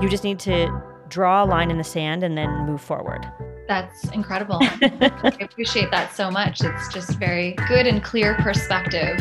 [0.00, 3.30] You just need to draw a line in the sand and then move forward.
[3.68, 4.58] That's incredible.
[4.60, 6.62] I appreciate that so much.
[6.62, 9.20] It's just very good and clear perspective.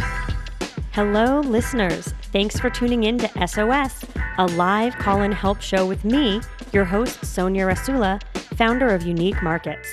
[0.94, 2.14] Hello, listeners.
[2.32, 4.06] Thanks for tuning in to SOS,
[4.38, 6.40] a live call in help show with me,
[6.72, 8.22] your host, Sonia Rasula,
[8.56, 9.90] founder of Unique Markets.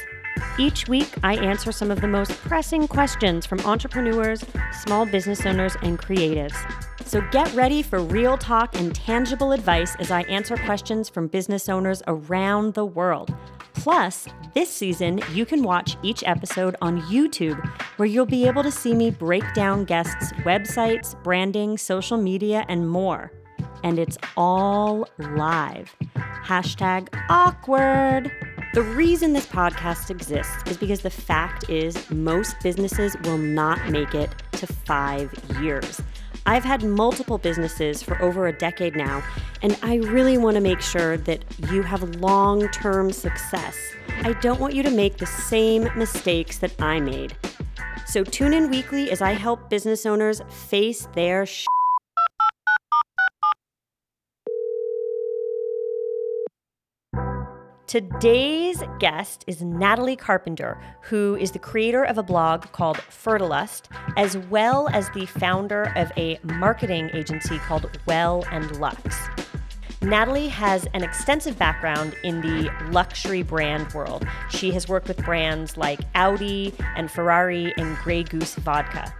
[0.59, 4.45] Each week, I answer some of the most pressing questions from entrepreneurs,
[4.85, 6.57] small business owners, and creatives.
[7.05, 11.69] So get ready for real talk and tangible advice as I answer questions from business
[11.69, 13.35] owners around the world.
[13.75, 17.65] Plus, this season, you can watch each episode on YouTube,
[17.97, 22.89] where you'll be able to see me break down guests' websites, branding, social media, and
[22.89, 23.31] more.
[23.85, 25.95] And it's all live.
[26.45, 28.33] Hashtag awkward.
[28.77, 34.15] The reason this podcast exists is because the fact is most businesses will not make
[34.15, 36.03] it to five years.
[36.45, 39.25] I've had multiple businesses for over a decade now,
[39.63, 43.79] and I really want to make sure that you have long term success.
[44.21, 47.35] I don't want you to make the same mistakes that I made.
[48.05, 51.47] So tune in weekly as I help business owners face their
[57.87, 63.85] Today's guest is Natalie Carpenter, who is the creator of a blog called Fertilust,
[64.17, 69.17] as well as the founder of a marketing agency called Well and Lux.
[70.03, 74.27] Natalie has an extensive background in the luxury brand world.
[74.51, 79.15] She has worked with brands like Audi and Ferrari and Grey Goose Vodka.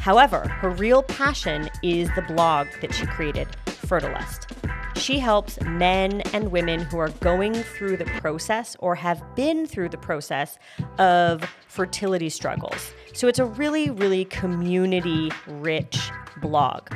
[0.00, 4.65] However, her real passion is the blog that she created, Fertilust.
[4.96, 9.90] She helps men and women who are going through the process or have been through
[9.90, 10.58] the process
[10.98, 12.92] of fertility struggles.
[13.12, 16.88] So it's a really, really community rich blog.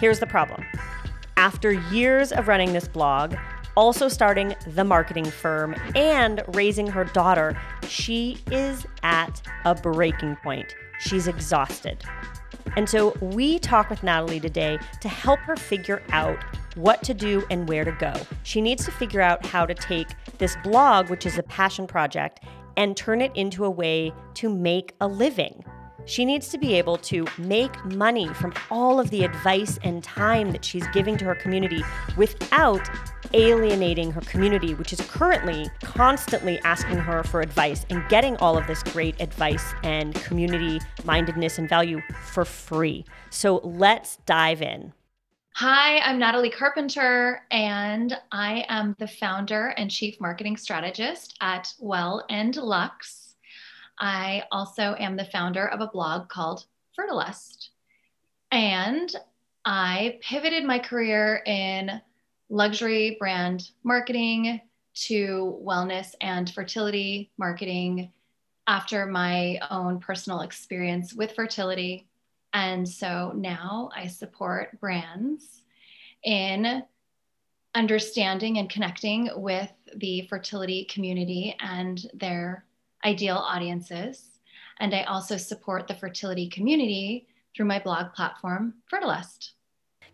[0.00, 0.64] Here's the problem
[1.36, 3.34] after years of running this blog,
[3.76, 10.74] also starting the marketing firm, and raising her daughter, she is at a breaking point.
[11.00, 12.04] She's exhausted.
[12.78, 16.38] And so we talk with Natalie today to help her figure out
[16.76, 18.12] what to do and where to go.
[18.44, 20.06] She needs to figure out how to take
[20.38, 22.38] this blog, which is a passion project,
[22.76, 25.64] and turn it into a way to make a living.
[26.08, 30.52] She needs to be able to make money from all of the advice and time
[30.52, 31.82] that she's giving to her community
[32.16, 32.88] without
[33.34, 38.66] alienating her community, which is currently constantly asking her for advice and getting all of
[38.66, 43.04] this great advice and community mindedness and value for free.
[43.28, 44.94] So let's dive in.
[45.56, 52.24] Hi, I'm Natalie Carpenter, and I am the founder and chief marketing strategist at Well
[52.30, 53.27] and Lux.
[53.98, 56.66] I also am the founder of a blog called
[56.96, 57.70] Fertilust.
[58.50, 59.14] And
[59.64, 62.00] I pivoted my career in
[62.48, 64.60] luxury brand marketing
[64.94, 68.12] to wellness and fertility marketing
[68.66, 72.08] after my own personal experience with fertility
[72.52, 75.62] and so now I support brands
[76.24, 76.82] in
[77.74, 82.64] understanding and connecting with the fertility community and their
[83.04, 84.38] ideal audiences.
[84.80, 89.52] And I also support the fertility community through my blog platform, Fertilust.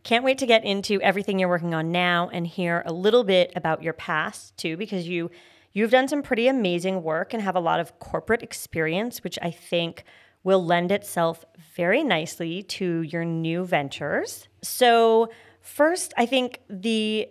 [0.03, 3.53] Can't wait to get into everything you're working on now and hear a little bit
[3.57, 5.31] about your past too, because you
[5.73, 9.51] you've done some pretty amazing work and have a lot of corporate experience, which I
[9.51, 10.05] think
[10.43, 14.47] will lend itself very nicely to your new ventures.
[14.63, 15.31] So,
[15.61, 17.29] first, I think the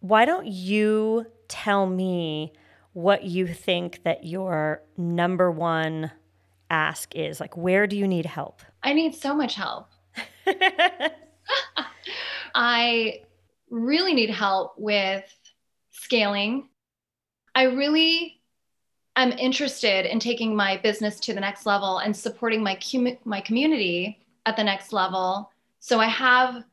[0.00, 2.52] why don't you tell me
[2.94, 6.10] what you think that your number one
[6.70, 7.40] ask is?
[7.40, 8.62] Like, where do you need help?
[8.82, 9.88] I need so much help.
[12.54, 13.22] I
[13.68, 15.24] really need help with
[15.90, 16.68] scaling.
[17.54, 18.40] I really
[19.16, 23.40] I'm interested in taking my business to the next level and supporting my com- my
[23.40, 25.52] community at the next level.
[25.78, 26.64] So I have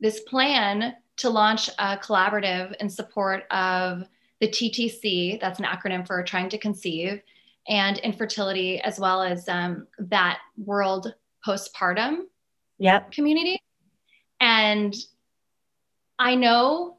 [0.00, 4.06] this plan to launch a collaborative in support of
[4.40, 5.40] the TTC.
[5.40, 7.22] That's an acronym for Trying to Conceive
[7.68, 11.14] and infertility, as well as um, that world
[11.46, 12.22] postpartum
[12.78, 13.10] yep.
[13.12, 13.58] community.
[14.40, 14.94] And
[16.18, 16.96] I know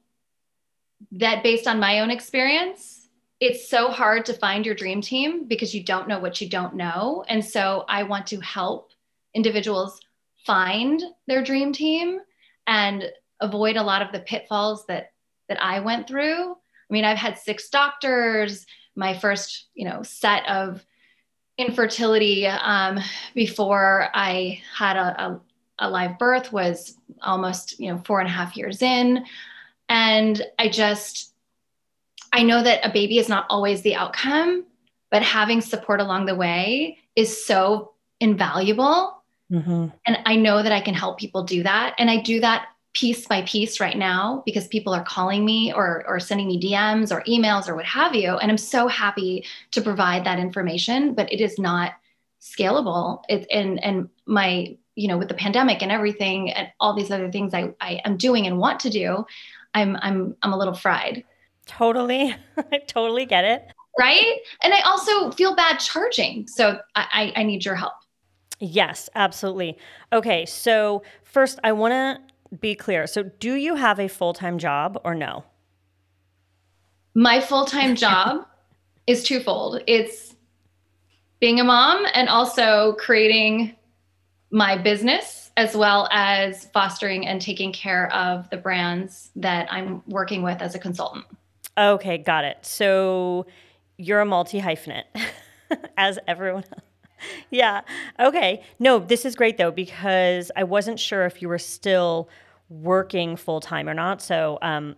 [1.14, 3.08] that based on my own experience,
[3.40, 6.76] it's so hard to find your dream team because you don't know what you don't
[6.76, 7.24] know.
[7.28, 8.92] And so I want to help
[9.34, 10.00] individuals
[10.46, 12.20] find their dream team
[12.68, 13.06] and
[13.40, 15.12] avoid a lot of the pitfalls that
[15.48, 16.58] that I went through.
[16.90, 18.66] I mean, I've had six doctors,
[18.96, 20.84] my first, you know, set of
[21.58, 23.00] infertility um,
[23.36, 25.42] before I had a, a,
[25.80, 29.26] a live birth was almost, you know, four and a half years in.
[29.88, 31.34] And I just,
[32.32, 34.66] I know that a baby is not always the outcome,
[35.12, 39.22] but having support along the way is so invaluable.
[39.52, 39.88] Mm-hmm.
[40.06, 41.96] And I know that I can help people do that.
[41.98, 46.04] And I do that piece by piece right now because people are calling me or,
[46.08, 48.36] or sending me DMs or emails or what have you.
[48.38, 51.94] And I'm so happy to provide that information, but it is not
[52.42, 53.24] scalable.
[53.30, 57.32] It, and, and my, you know, with the pandemic and everything and all these other
[57.32, 59.26] things I, I am doing and want to do,
[59.74, 61.24] I'm, I'm, I'm a little fried.
[61.68, 62.36] Totally.
[62.58, 63.68] I totally get it.
[64.00, 64.38] Right.
[64.64, 66.48] And I also feel bad charging.
[66.48, 67.94] So I, I need your help.
[68.60, 69.78] Yes, absolutely.
[70.12, 70.46] Okay.
[70.46, 72.29] So first I want to
[72.60, 73.08] be clear.
[73.08, 75.44] So, do you have a full time job or no?
[77.14, 78.46] My full time job
[79.08, 80.36] is twofold it's
[81.40, 83.76] being a mom and also creating
[84.52, 90.42] my business, as well as fostering and taking care of the brands that I'm working
[90.42, 91.26] with as a consultant.
[91.78, 92.58] Okay, got it.
[92.66, 93.46] So,
[93.98, 95.04] you're a multi hyphenate,
[95.98, 96.89] as everyone else
[97.50, 97.82] yeah.
[98.20, 98.64] Okay.
[98.80, 102.30] No, this is great though because I wasn't sure if you were still
[102.70, 104.22] working full time or not.
[104.22, 104.96] So um,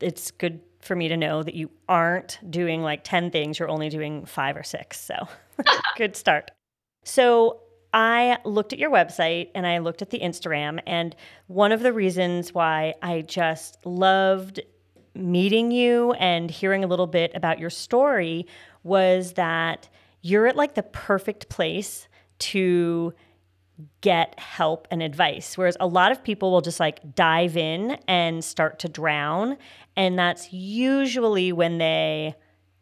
[0.00, 3.90] it's good for me to know that you aren't doing like 10 things, you're only
[3.90, 4.98] doing five or six.
[5.00, 5.14] So
[5.96, 6.50] good start.
[7.04, 7.60] So
[7.92, 11.14] I looked at your website and I looked at the Instagram, and
[11.48, 14.60] one of the reasons why I just loved
[15.14, 18.46] meeting you and hearing a little bit about your story
[18.84, 19.88] was that
[20.22, 22.08] you're at like the perfect place
[22.38, 23.14] to
[24.00, 25.56] get help and advice.
[25.56, 29.56] Whereas a lot of people will just like dive in and start to drown.
[29.96, 32.34] And that's usually when they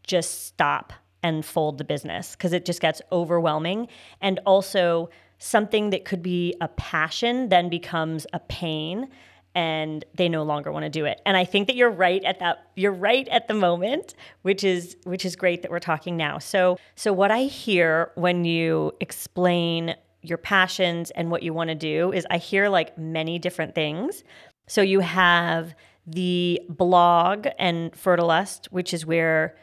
[0.02, 0.92] just stop
[1.22, 3.88] and fold the business because it just gets overwhelming.
[4.20, 9.08] And also, something that could be a passion then becomes a pain
[9.54, 11.20] and they no longer want to do it.
[11.26, 14.96] And I think that you're right at that you're right at the moment, which is
[15.04, 16.38] which is great that we're talking now.
[16.38, 21.74] So so what I hear when you explain your passions and what you want to
[21.74, 24.24] do is I hear like many different things.
[24.66, 25.74] So you have
[26.06, 29.56] the blog and Fertilust, which is where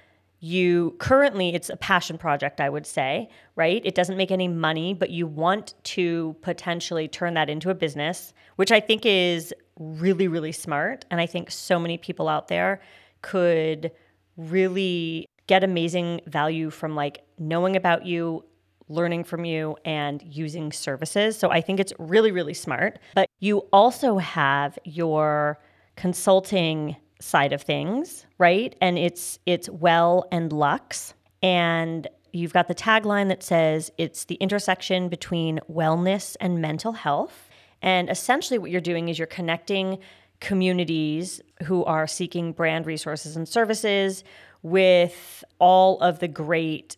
[0.46, 4.94] you currently it's a passion project i would say right it doesn't make any money
[4.94, 10.28] but you want to potentially turn that into a business which i think is really,
[10.28, 11.06] really smart.
[11.12, 12.82] And I think so many people out there
[13.22, 13.92] could
[14.38, 18.46] really get amazing value from like knowing about you,
[18.88, 21.38] learning from you, and using services.
[21.38, 23.00] So I think it's really, really smart.
[23.14, 25.60] But you also have your
[25.96, 28.76] consulting side of things, right?
[28.82, 31.14] And it's it's well and Lux.
[31.42, 37.50] And you've got the tagline that says it's the intersection between wellness and mental health.
[37.82, 40.00] And essentially, what you're doing is you're connecting
[40.42, 44.24] communities who are seeking brand resources and services
[44.64, 46.98] with all of the great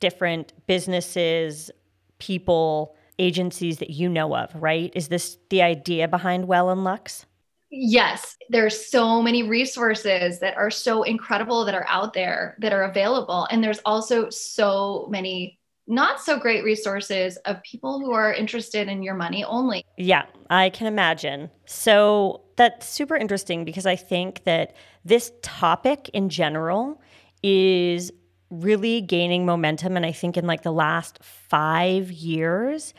[0.00, 1.70] different businesses,
[2.18, 4.92] people, agencies that you know of, right?
[4.94, 7.26] Is this the idea behind Well and Lux?
[7.70, 12.84] Yes, there's so many resources that are so incredible that are out there that are
[12.84, 13.46] available.
[13.50, 19.02] And there's also so many not so great resources of people who are interested in
[19.02, 19.82] your money only.
[19.96, 21.50] Yeah, I can imagine.
[21.64, 27.00] So that's super interesting because I think that this topic in general
[27.42, 28.12] is
[28.50, 29.96] really gaining momentum.
[29.96, 32.92] And I think in like the last five years,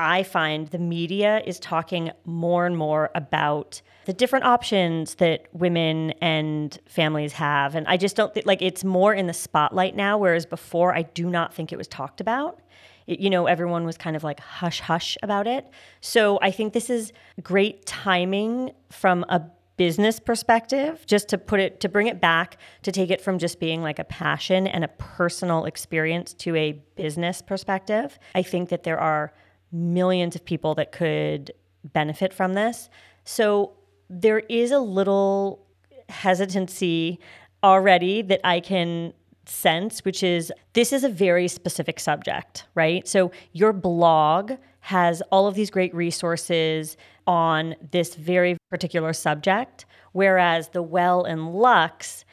[0.00, 6.10] I find the media is talking more and more about the different options that women
[6.20, 7.74] and families have.
[7.74, 11.02] And I just don't think like it's more in the spotlight now, whereas before I
[11.02, 12.60] do not think it was talked about.
[13.06, 15.68] It, you know, everyone was kind of like hush hush about it.
[16.00, 19.42] So I think this is great timing from a
[19.76, 23.58] business perspective, just to put it, to bring it back, to take it from just
[23.58, 28.18] being like a passion and a personal experience to a business perspective.
[28.34, 29.32] I think that there are
[29.72, 31.52] millions of people that could
[31.84, 32.90] benefit from this.
[33.24, 33.72] So
[34.20, 35.66] there is a little
[36.10, 37.18] hesitancy
[37.64, 39.14] already that I can
[39.46, 43.08] sense, which is this is a very specific subject, right?
[43.08, 50.68] So your blog has all of these great resources on this very particular subject, whereas
[50.68, 52.24] the Well and Lux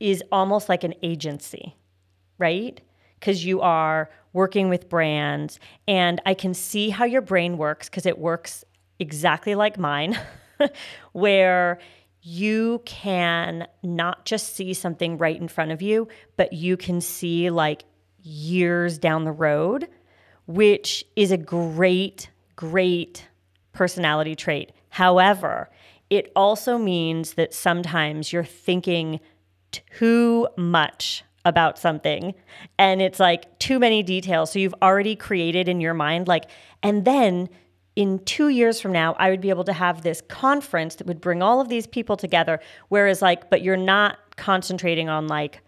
[0.00, 1.76] is almost like an agency,
[2.38, 2.80] right?
[3.20, 5.60] Because you are working with brands.
[5.86, 8.64] And I can see how your brain works because it works
[8.98, 10.18] exactly like mine,
[11.12, 11.78] where
[12.22, 16.06] you can not just see something right in front of you,
[16.36, 17.84] but you can see like
[18.22, 19.88] years down the road,
[20.46, 23.28] which is a great, great
[23.72, 24.72] personality trait.
[24.90, 25.68] However,
[26.10, 29.18] it also means that sometimes you're thinking
[29.72, 32.34] too much about something
[32.78, 34.52] and it's like too many details.
[34.52, 36.44] So you've already created in your mind, like,
[36.82, 37.48] and then
[37.94, 41.20] in two years from now, I would be able to have this conference that would
[41.20, 42.60] bring all of these people together.
[42.88, 45.60] Whereas, like, but you're not concentrating on like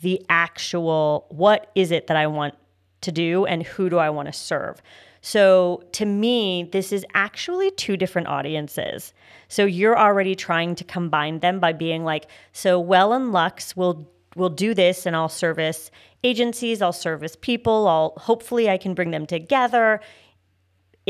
[0.00, 2.54] the actual what is it that I want
[3.02, 4.82] to do and who do I want to serve.
[5.22, 9.12] So to me, this is actually two different audiences.
[9.48, 14.10] So you're already trying to combine them by being like, so Well and Lux will
[14.36, 15.90] will do this and I'll service
[16.22, 20.00] agencies, I'll service people, I'll hopefully I can bring them together.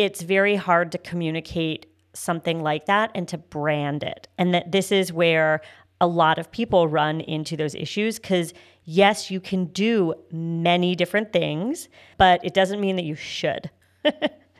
[0.01, 4.29] It's very hard to communicate something like that and to brand it.
[4.39, 5.61] And that this is where
[6.01, 8.55] a lot of people run into those issues cuz
[8.85, 13.71] yes, you can do many different things, but it doesn't mean that you should.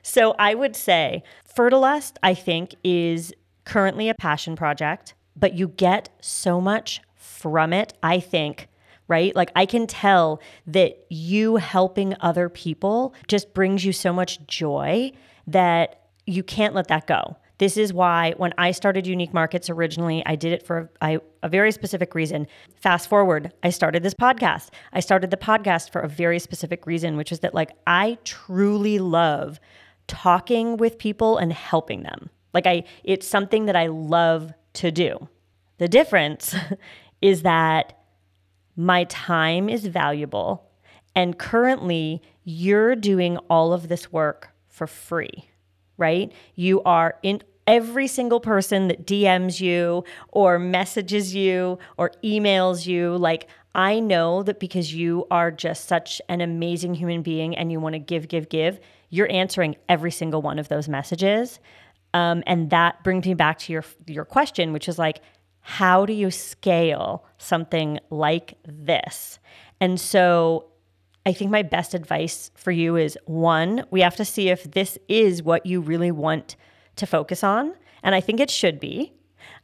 [0.03, 1.23] so I would say
[1.57, 3.33] Fertilust, I think, is
[3.65, 8.69] currently a passion project, but you get so much from it, I think,
[9.09, 9.35] right?
[9.35, 15.13] Like I can tell that you helping other people just brings you so much joy
[15.53, 17.37] that you can't let that go.
[17.59, 21.49] This is why when I started Unique Markets originally, I did it for a, a
[21.49, 22.47] very specific reason.
[22.77, 24.71] Fast forward, I started this podcast.
[24.95, 28.99] I started the podcast for a very specific reason, which is that like I truly
[28.99, 29.61] love
[30.07, 32.31] talking with people and helping them.
[32.55, 35.29] Like I it's something that I love to do.
[35.77, 36.55] The difference
[37.21, 37.99] is that
[38.75, 40.71] my time is valuable
[41.15, 44.50] and currently you're doing all of this work
[44.81, 45.51] for free
[46.01, 46.33] right?
[46.57, 53.17] You are in every single person that DMs you or messages you or emails you.
[53.17, 53.47] Like,
[53.77, 57.93] I know that because you are just such an amazing human being and you want
[57.93, 61.61] to give, give, give, you're answering every single one of those messages.
[62.15, 65.21] Um, and that brings me back to your your question, which is like,
[65.61, 69.39] how do you scale something like this?
[69.81, 70.70] And so
[71.27, 74.99] I think my best advice for you is one, we have to see if this
[75.09, 76.57] is what you really want
[76.97, 77.75] to focus on.
[78.03, 79.13] And I think it should be.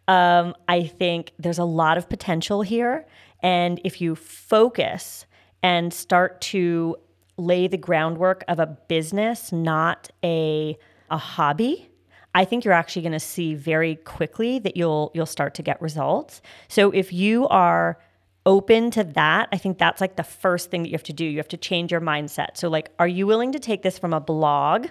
[0.08, 3.06] Um, I think there's a lot of potential here.
[3.42, 5.26] And if you focus
[5.62, 6.96] and start to
[7.38, 10.78] lay the groundwork of a business, not a,
[11.10, 11.88] a hobby,
[12.34, 15.80] I think you're actually going to see very quickly that you'll you'll start to get
[15.80, 16.42] results.
[16.68, 17.98] So if you are
[18.46, 21.24] open to that, I think that's like the first thing that you have to do.
[21.24, 22.56] You have to change your mindset.
[22.56, 24.86] So like are you willing to take this from a blog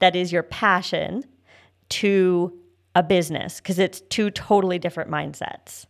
[0.00, 1.24] that is your passion
[1.88, 2.52] to
[2.96, 5.86] a business because it's two totally different mindsets.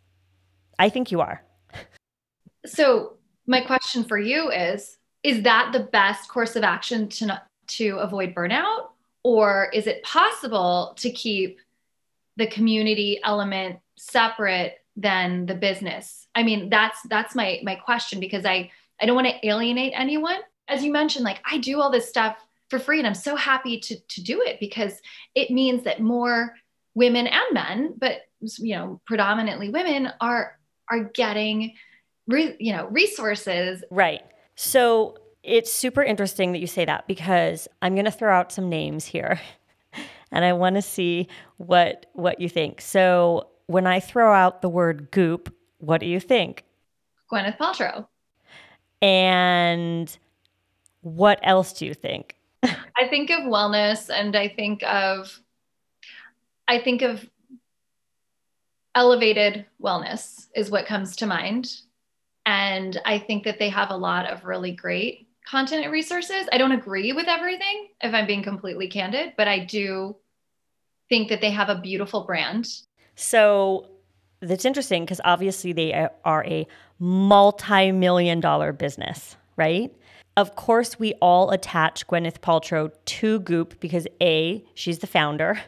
[0.79, 1.43] I think you are.
[2.67, 3.15] So,
[3.47, 7.97] my question for you is is that the best course of action to not, to
[7.99, 8.89] avoid burnout
[9.23, 11.61] or is it possible to keep
[12.37, 16.27] the community element separate than the business?
[16.35, 20.39] I mean, that's that's my my question because I I don't want to alienate anyone.
[20.69, 22.37] As you mentioned like I do all this stuff
[22.69, 22.99] for free.
[22.99, 25.01] And I'm so happy to, to do it because
[25.35, 26.55] it means that more
[26.95, 28.23] women and men, but
[28.59, 30.59] you know, predominantly women are
[30.91, 31.75] are getting
[32.27, 33.85] re, you know resources.
[33.91, 34.23] Right.
[34.57, 38.69] So it's super interesting that you say that because I'm going to throw out some
[38.69, 39.41] names here,
[40.33, 42.81] and I want to see what what you think.
[42.81, 46.65] So when I throw out the word goop, what do you think?
[47.31, 48.07] Gwyneth Paltrow.
[49.03, 50.17] And
[51.03, 52.37] what else do you think?
[52.63, 55.41] I think of wellness and I think of
[56.69, 57.29] I think of
[58.95, 61.77] elevated wellness is what comes to mind.
[62.45, 66.49] And I think that they have a lot of really great content and resources.
[66.53, 70.17] I don't agree with everything, if I'm being completely candid, but I do
[71.09, 72.67] think that they have a beautiful brand.
[73.17, 73.89] So
[74.41, 76.67] that's interesting because obviously they are a
[76.99, 79.93] multi million dollar business, right?
[80.37, 85.59] Of course, we all attach Gwyneth Paltrow to Goop because A, she's the founder,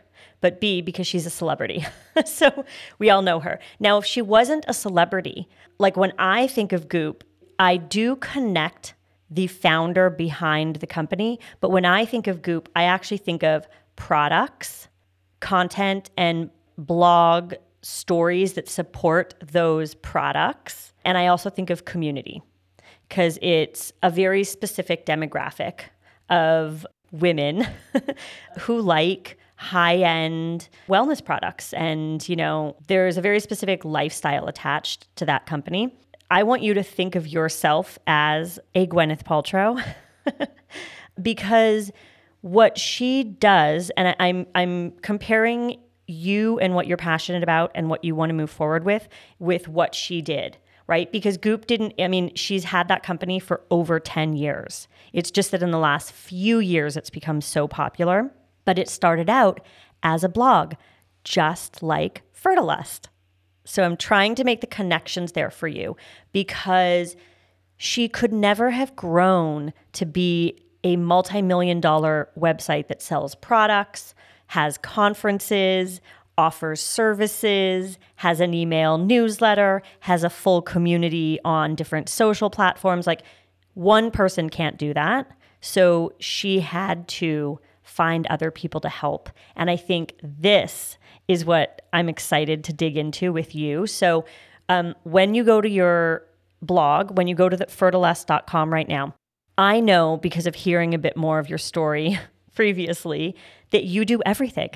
[0.42, 1.86] but B, because she's a celebrity.
[2.26, 2.66] so
[2.98, 3.58] we all know her.
[3.80, 7.24] Now, if she wasn't a celebrity, like when I think of Goop,
[7.58, 8.92] I do connect
[9.30, 11.40] the founder behind the company.
[11.60, 14.88] But when I think of Goop, I actually think of products,
[15.40, 20.92] content, and blog stories that support those products.
[21.04, 22.42] And I also think of community
[23.08, 25.80] because it's a very specific demographic
[26.30, 27.66] of women
[28.60, 31.72] who like high end wellness products.
[31.72, 35.92] And, you know, there's a very specific lifestyle attached to that company.
[36.30, 39.82] I want you to think of yourself as a Gwyneth Paltrow
[41.22, 41.90] because
[42.42, 48.02] what she does, and I'm, I'm comparing you and what you're passionate about and what
[48.02, 50.56] you want to move forward with with what she did
[50.88, 51.12] right?
[51.12, 54.88] Because goop didn't i mean she's had that company for over 10 years.
[55.12, 58.32] It's just that in the last few years it's become so popular
[58.64, 59.60] but it started out
[60.02, 60.74] as a blog
[61.24, 63.06] just like fertilust
[63.64, 65.96] so i'm trying to make the connections there for you
[66.32, 67.16] because
[67.76, 74.14] she could never have grown to be a multi-million dollar website that sells products
[74.48, 76.00] has conferences,
[76.36, 83.06] offers services, has an email newsletter, has a full community on different social platforms.
[83.06, 83.22] Like
[83.74, 85.30] one person can't do that.
[85.60, 89.28] So she had to find other people to help.
[89.56, 93.86] And I think this is what I'm excited to dig into with you.
[93.86, 94.24] So
[94.68, 96.24] um, when you go to your
[96.62, 99.14] blog, when you go to the fertilust.com right now,
[99.56, 102.18] I know because of hearing a bit more of your story
[102.54, 103.34] previously
[103.70, 104.70] that you do everything,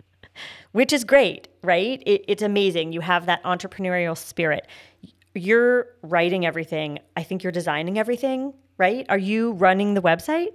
[0.72, 2.02] which is great, right?
[2.06, 2.92] It, it's amazing.
[2.92, 4.66] You have that entrepreneurial spirit.
[5.34, 6.98] You're writing everything.
[7.16, 9.06] I think you're designing everything, right?
[9.08, 10.50] Are you running the website?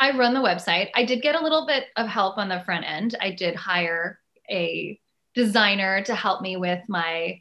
[0.00, 0.88] I run the website.
[0.94, 3.14] I did get a little bit of help on the front end.
[3.20, 4.18] I did hire
[4.50, 4.98] a
[5.34, 7.40] designer to help me with my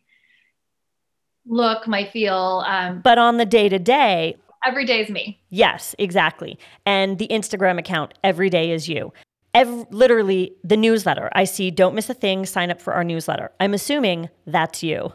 [1.45, 2.63] look, my feel.
[2.67, 4.35] Um, but on the day to day,
[4.65, 5.41] every day is me.
[5.49, 6.59] Yes, exactly.
[6.85, 9.11] And the Instagram account, every day is you.
[9.53, 11.29] Every, literally, the newsletter.
[11.33, 13.51] I see, don't miss a thing, sign up for our newsletter.
[13.59, 15.13] I'm assuming that's you.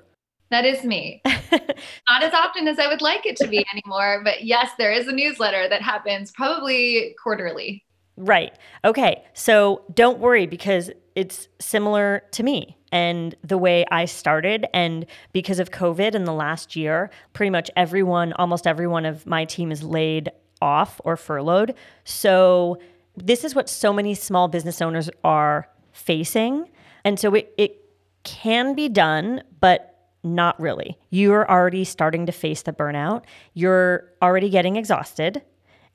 [0.50, 1.23] That is me.
[1.25, 5.09] Not as often as I would like it to be anymore, but yes, there is
[5.09, 7.85] a newsletter that happens probably quarterly.
[8.16, 8.57] Right.
[8.85, 9.25] Okay.
[9.35, 14.66] So don't worry because it's similar to me and the way I started.
[14.73, 19.45] And because of COVID in the last year, pretty much everyone, almost everyone of my
[19.45, 20.31] team is laid
[20.62, 21.75] off or furloughed.
[22.05, 22.78] So
[23.16, 26.68] this is what so many small business owners are facing.
[27.04, 27.80] And so it, it
[28.25, 30.99] can be done, but not really.
[31.11, 33.25] You're already starting to face the burnout.
[33.55, 35.42] You're already getting exhausted.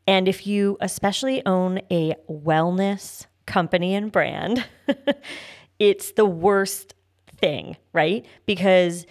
[0.08, 4.66] And if you especially own a wellness company and brand,
[5.80, 6.96] it's the worst
[7.38, 8.26] thing, right?
[8.46, 9.06] Because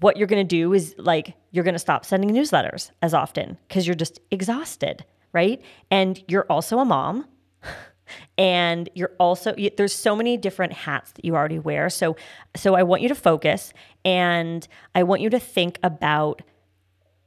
[0.00, 3.58] what you're going to do is like you're going to stop sending newsletters as often
[3.68, 5.62] because you're just exhausted, right?
[5.90, 7.26] And you're also a mom
[8.38, 11.90] and you're also there's so many different hats that you already wear.
[11.90, 12.16] So
[12.56, 13.72] so i want you to focus
[14.04, 16.42] and i want you to think about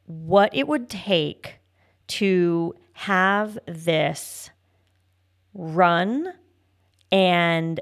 [0.06, 1.60] what it would take
[2.08, 4.50] to have this
[5.54, 6.34] run
[7.12, 7.80] and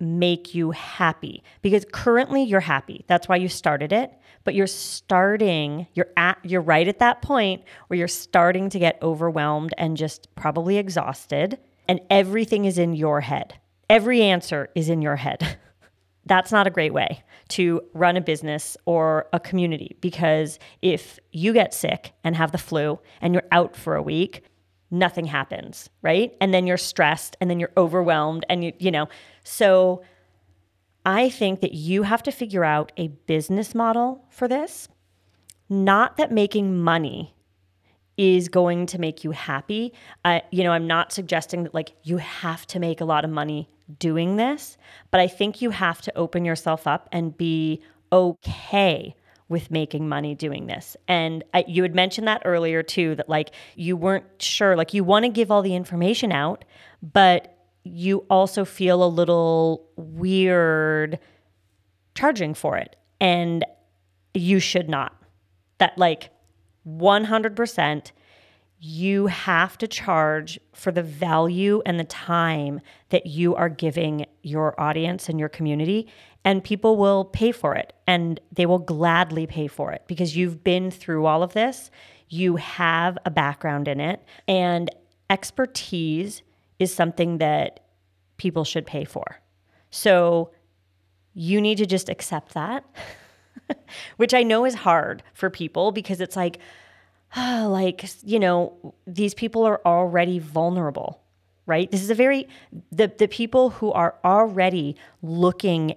[0.00, 1.42] make you happy.
[1.62, 3.04] Because currently you're happy.
[3.06, 4.12] That's why you started it.
[4.44, 8.98] But you're starting you're at you're right at that point where you're starting to get
[9.02, 13.54] overwhelmed and just probably exhausted and everything is in your head.
[13.88, 15.58] Every answer is in your head.
[16.26, 21.52] That's not a great way to run a business or a community because if you
[21.52, 24.42] get sick and have the flu and you're out for a week,
[24.90, 26.36] nothing happens, right?
[26.40, 29.08] And then you're stressed and then you're overwhelmed and you you know.
[29.44, 30.02] So
[31.04, 34.88] I think that you have to figure out a business model for this.
[35.68, 37.35] Not that making money
[38.16, 39.92] is going to make you happy.
[40.24, 43.30] I, you know, I'm not suggesting that like you have to make a lot of
[43.30, 44.78] money doing this,
[45.10, 49.14] but I think you have to open yourself up and be okay
[49.48, 50.96] with making money doing this.
[51.06, 55.04] And I, you had mentioned that earlier too, that like you weren't sure, like you
[55.04, 56.64] want to give all the information out,
[57.02, 61.20] but you also feel a little weird
[62.16, 62.96] charging for it.
[63.20, 63.64] And
[64.34, 65.14] you should not.
[65.78, 66.30] That like
[66.86, 68.12] 100%,
[68.78, 74.78] you have to charge for the value and the time that you are giving your
[74.80, 76.06] audience and your community.
[76.44, 80.62] And people will pay for it and they will gladly pay for it because you've
[80.62, 81.90] been through all of this.
[82.28, 84.90] You have a background in it, and
[85.30, 86.42] expertise
[86.80, 87.80] is something that
[88.36, 89.40] people should pay for.
[89.90, 90.50] So
[91.34, 92.84] you need to just accept that.
[94.16, 96.58] which I know is hard for people because it's like,
[97.36, 101.20] oh, like, you know, these people are already vulnerable,
[101.66, 101.90] right?
[101.90, 102.48] This is a very,
[102.90, 105.96] the, the people who are already looking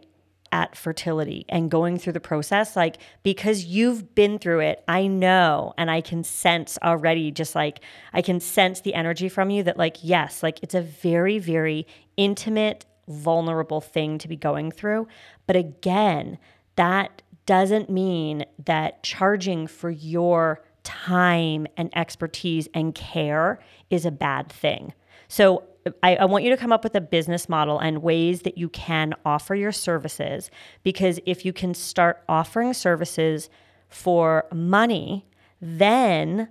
[0.52, 5.74] at fertility and going through the process, like, because you've been through it, I know
[5.78, 7.82] and I can sense already, just like,
[8.14, 11.86] I can sense the energy from you that, like, yes, like, it's a very, very
[12.18, 15.08] intimate, vulnerable thing to be going through.
[15.46, 16.40] But again,
[16.76, 23.58] that doesn't mean that charging for your time and expertise and care
[23.90, 24.94] is a bad thing.
[25.30, 25.64] So
[26.04, 28.70] I, I, want you to come up with a business model and ways that you
[28.70, 30.52] can offer your services.
[30.84, 33.50] Because if you can start offering services
[33.88, 35.26] for money,
[35.60, 36.50] then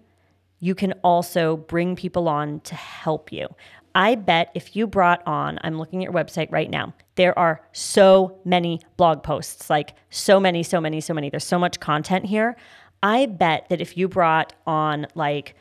[0.58, 3.46] you can also bring people on to help you.
[3.94, 7.60] I bet if you brought on, I'm looking at your website right now, there are
[7.72, 11.28] so many blog posts, like so many, so many, so many.
[11.28, 12.56] There's so much content here.
[13.02, 15.56] I bet that if you brought on like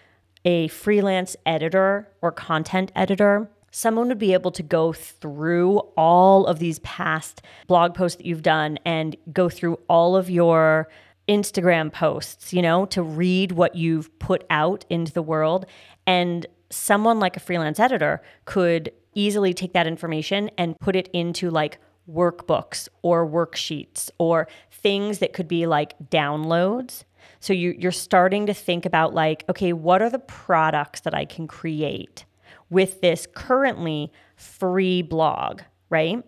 [0.46, 6.60] a freelance editor or content editor, someone would be able to go through all of
[6.60, 10.88] these past blog posts that you've done and go through all of your
[11.28, 15.66] Instagram posts, you know, to read what you've put out into the world.
[16.06, 21.50] And someone like a freelance editor could easily take that information and put it into
[21.50, 27.04] like workbooks or worksheets or things that could be like downloads.
[27.40, 31.26] So you, you're starting to think about like, okay, what are the products that I
[31.26, 32.26] can create
[32.70, 36.24] with this currently free blog, right?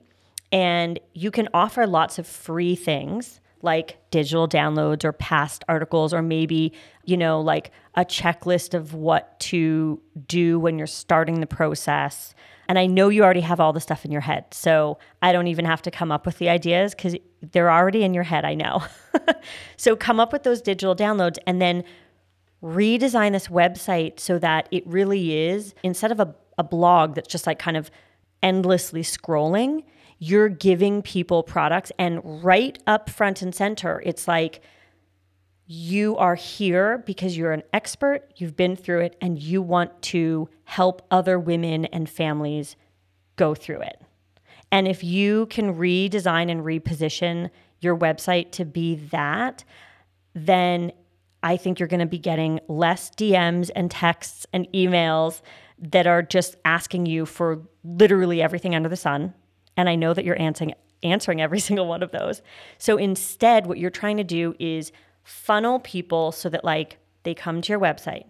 [0.51, 6.21] And you can offer lots of free things like digital downloads or past articles, or
[6.21, 6.73] maybe,
[7.03, 12.33] you know, like a checklist of what to do when you're starting the process.
[12.69, 14.45] And I know you already have all the stuff in your head.
[14.51, 18.13] So I don't even have to come up with the ideas because they're already in
[18.13, 18.83] your head, I know.
[19.75, 21.83] so come up with those digital downloads and then
[22.63, 27.47] redesign this website so that it really is, instead of a, a blog that's just
[27.47, 27.89] like kind of
[28.43, 29.83] endlessly scrolling,
[30.19, 34.61] you're giving people products and right up front and center it's like
[35.71, 40.49] you are here because you're an expert, you've been through it, and you want to
[40.63, 42.75] help other women and families
[43.35, 44.01] go through it.
[44.71, 47.51] And if you can redesign and reposition
[47.81, 49.63] your website to be that,
[50.33, 50.91] then
[51.43, 55.41] I think you're going to be getting less DMs and texts and emails
[55.77, 59.35] that are just asking you for literally everything under the sun
[59.79, 62.41] and I know that you're answering answering every single one of those.
[62.77, 64.91] So instead, what you're trying to do is
[65.29, 68.25] funnel people so that like they come to your website,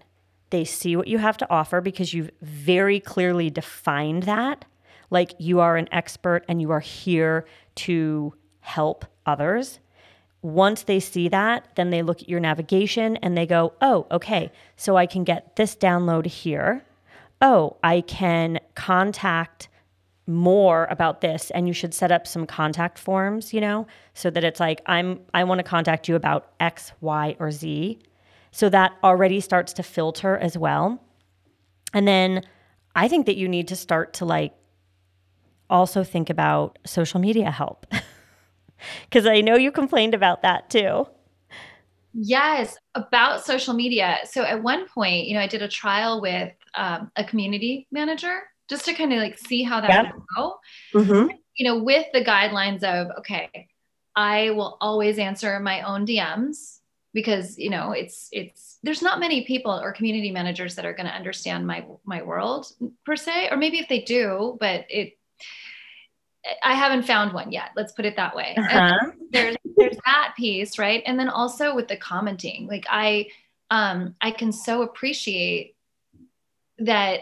[0.49, 4.65] they see what you have to offer because you've very clearly defined that.
[5.09, 9.79] Like you are an expert and you are here to help others.
[10.41, 14.51] Once they see that, then they look at your navigation and they go, oh, okay,
[14.75, 16.83] so I can get this download here.
[17.41, 19.68] Oh, I can contact
[20.29, 24.43] more about this and you should set up some contact forms, you know, so that
[24.43, 27.99] it's like I'm I want to contact you about X, Y, or Z.
[28.51, 31.03] So that already starts to filter as well.
[31.93, 32.43] And then
[32.95, 34.53] I think that you need to start to like
[35.69, 37.87] also think about social media help.
[39.11, 41.07] Cuz I know you complained about that too.
[42.13, 44.17] Yes, about social media.
[44.25, 48.41] So at one point, you know, I did a trial with um, a community manager
[48.69, 50.15] just to kind of like see how that yep.
[50.35, 50.59] go.
[50.93, 51.35] Mm-hmm.
[51.55, 53.67] You know, with the guidelines of okay,
[54.15, 56.79] I will always answer my own DMs
[57.13, 61.07] because you know it's it's there's not many people or community managers that are going
[61.07, 62.67] to understand my my world
[63.05, 65.17] per se, or maybe if they do, but it
[66.63, 67.71] I haven't found one yet.
[67.75, 68.55] Let's put it that way.
[68.57, 69.11] Uh-huh.
[69.31, 71.03] There's there's that piece, right?
[71.05, 73.27] And then also with the commenting, like I
[73.71, 75.75] um I can so appreciate
[76.79, 77.21] that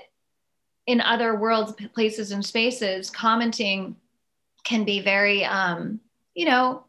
[0.88, 3.96] in other worlds, places, and spaces, commenting
[4.64, 6.00] can be very, um,
[6.34, 6.84] you know,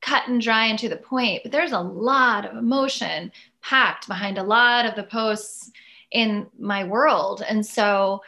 [0.00, 1.42] cut and dry and to the point.
[1.42, 3.30] But there's a lot of emotion
[3.62, 5.70] packed behind a lot of the posts
[6.10, 7.42] in my world.
[7.48, 8.22] And so,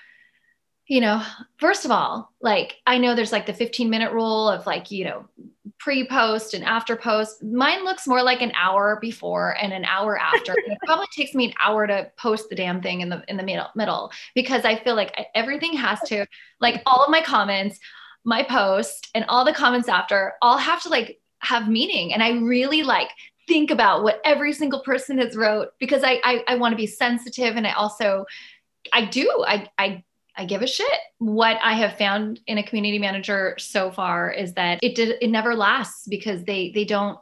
[0.88, 1.22] you know,
[1.56, 5.04] first of all, like I know there's like the 15 minute rule of like, you
[5.04, 5.24] know,
[5.78, 7.42] pre post and after post.
[7.42, 10.54] Mine looks more like an hour before and an hour after.
[10.56, 13.42] it probably takes me an hour to post the damn thing in the in the
[13.42, 16.26] middle, middle because I feel like everything has to
[16.60, 17.80] like all of my comments,
[18.24, 22.30] my post and all the comments after all have to like have meaning and I
[22.38, 23.10] really like
[23.46, 26.86] think about what every single person has wrote because I I, I want to be
[26.86, 28.24] sensitive and I also
[28.92, 30.02] I do I I
[30.36, 30.86] I give a shit.
[31.18, 35.30] What I have found in a community manager so far is that it did it
[35.30, 37.18] never lasts because they they don't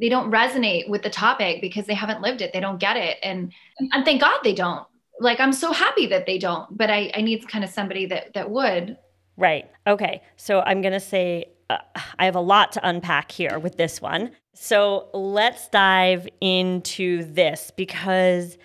[0.00, 2.52] they don't resonate with the topic because they haven't lived it.
[2.52, 3.18] They don't get it.
[3.22, 3.52] And
[3.92, 4.86] and thank God they don't.
[5.20, 8.34] Like I'm so happy that they don't, but I I need kind of somebody that
[8.34, 8.96] that would.
[9.36, 9.70] Right.
[9.86, 10.22] Okay.
[10.36, 11.78] So I'm going to say uh,
[12.18, 14.32] I have a lot to unpack here with this one.
[14.54, 18.58] So let's dive into this because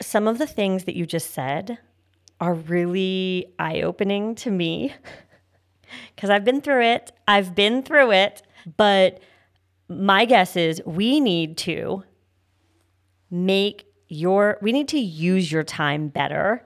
[0.00, 1.78] some of the things that you just said
[2.40, 4.94] are really eye opening to me
[6.14, 7.12] because I've been through it.
[7.26, 8.42] I've been through it.
[8.76, 9.20] But
[9.88, 12.02] my guess is we need to
[13.30, 16.64] make your, we need to use your time better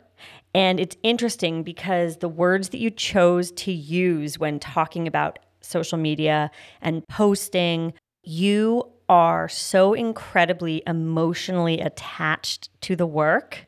[0.54, 5.98] And it's interesting because the words that you chose to use when talking about social
[5.98, 13.66] media and posting, you are so incredibly emotionally attached to the work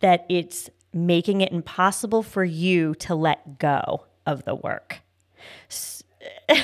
[0.00, 5.00] that it's making it impossible for you to let go of the work.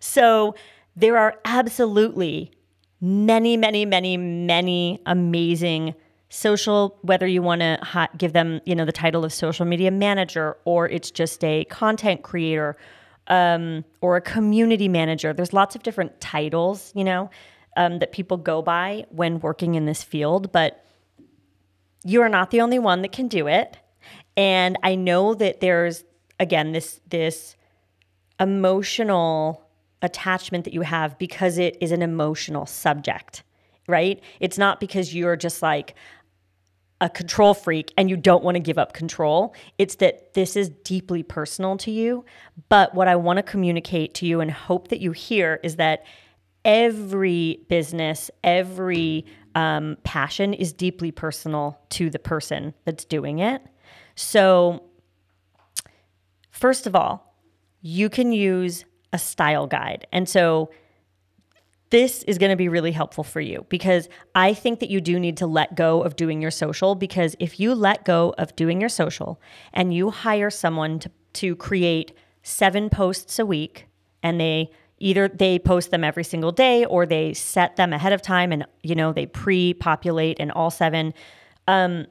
[0.00, 0.54] so
[0.94, 2.52] there are absolutely
[3.00, 5.92] many, many, many, many amazing
[6.28, 10.56] social whether you want to give them you know the title of social media manager
[10.64, 12.76] or it's just a content creator
[13.28, 17.30] um, or a community manager there's lots of different titles you know
[17.76, 20.84] um, that people go by when working in this field but
[22.04, 23.76] you are not the only one that can do it
[24.36, 26.04] and i know that there's
[26.38, 27.56] again this this
[28.38, 29.62] emotional
[30.02, 33.42] attachment that you have because it is an emotional subject
[33.88, 34.20] right?
[34.40, 35.94] It's not because you're just like,
[37.00, 39.54] a control freak and you don't want to give up control.
[39.78, 42.24] It's that this is deeply personal to you.
[42.68, 46.04] But what I want to communicate to you and hope that you hear is that
[46.64, 53.62] every business, every um, passion is deeply personal to the person that's doing it.
[54.14, 54.82] So,
[56.50, 57.34] first of all,
[57.82, 60.06] you can use a style guide.
[60.12, 60.70] And so,
[61.90, 65.20] this is going to be really helpful for you because I think that you do
[65.20, 68.80] need to let go of doing your social because if you let go of doing
[68.80, 69.40] your social
[69.72, 73.86] and you hire someone to, to create seven posts a week
[74.22, 78.22] and they either they post them every single day or they set them ahead of
[78.22, 81.12] time and you know they pre-populate in all seven
[81.68, 82.06] um,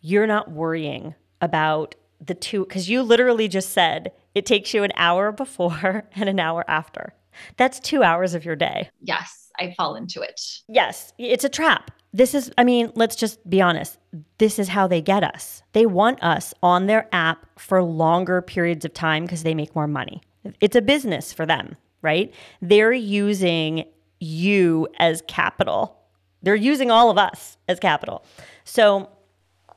[0.00, 4.92] you're not worrying about the two because you literally just said it takes you an
[4.96, 7.14] hour before and an hour after
[7.56, 8.90] that's two hours of your day.
[9.00, 10.40] Yes, I fall into it.
[10.68, 11.90] Yes, it's a trap.
[12.12, 13.98] This is, I mean, let's just be honest.
[14.38, 15.62] This is how they get us.
[15.72, 19.86] They want us on their app for longer periods of time because they make more
[19.86, 20.22] money.
[20.60, 22.32] It's a business for them, right?
[22.62, 23.84] They're using
[24.20, 25.98] you as capital.
[26.42, 28.24] They're using all of us as capital.
[28.64, 29.10] So,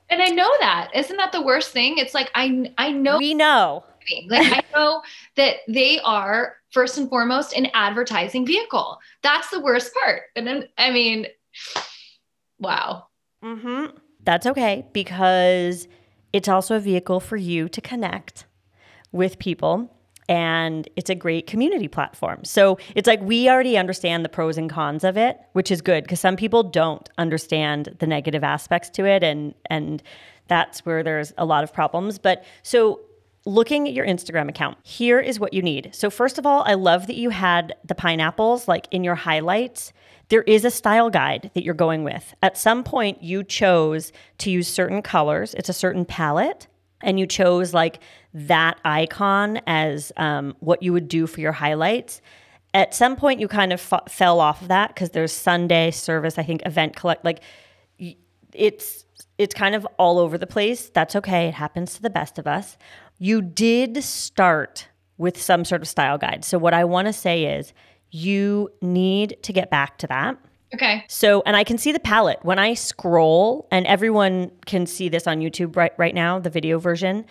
[0.10, 0.91] and I know that.
[0.93, 1.97] Isn't that the worst thing?
[1.97, 3.84] It's like I I know we know.
[4.27, 5.01] Like I know
[5.35, 8.99] that they are first and foremost an advertising vehicle.
[9.23, 10.23] That's the worst part.
[10.35, 11.27] And then, I mean,
[12.59, 13.07] wow.
[13.43, 13.97] Mm-hmm.
[14.23, 15.87] That's okay because
[16.33, 18.45] it's also a vehicle for you to connect
[19.11, 19.91] with people
[20.29, 22.45] and it's a great community platform.
[22.45, 26.05] So it's like we already understand the pros and cons of it, which is good
[26.05, 30.01] because some people don't understand the negative aspects to it and and
[30.47, 32.17] that's where there's a lot of problems.
[32.17, 33.01] But so
[33.45, 35.89] looking at your Instagram account, here is what you need.
[35.93, 39.93] So, first of all, I love that you had the pineapples like in your highlights.
[40.30, 42.34] There is a style guide that you're going with.
[42.41, 46.67] At some point, you chose to use certain colors, it's a certain palette,
[47.01, 47.99] and you chose like
[48.34, 52.21] that icon as um, what you would do for your highlights.
[52.73, 56.38] At some point, you kind of f- fell off of that because there's Sunday service,
[56.38, 57.25] I think, event collect.
[57.25, 57.41] Like,
[58.54, 59.06] it's
[59.38, 60.89] it's kind of all over the place.
[60.89, 61.47] That's okay.
[61.47, 62.77] It happens to the best of us.
[63.23, 64.88] You did start
[65.19, 66.43] with some sort of style guide.
[66.43, 67.71] So, what I want to say is
[68.10, 70.39] you need to get back to that.
[70.73, 71.05] Okay.
[71.07, 75.27] So, and I can see the palette when I scroll, and everyone can see this
[75.27, 77.27] on YouTube right, right now, the video version.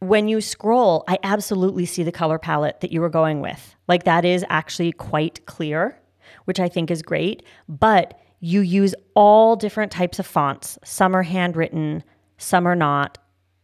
[0.00, 3.76] When you scroll, I absolutely see the color palette that you were going with.
[3.88, 5.98] Like, that is actually quite clear,
[6.44, 7.42] which I think is great.
[7.66, 10.78] But you use all different types of fonts.
[10.84, 12.04] Some are handwritten,
[12.36, 13.16] some are not